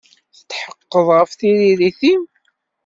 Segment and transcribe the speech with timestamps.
[0.35, 2.21] Tetḥeqqeḍ ɣef tririt-im?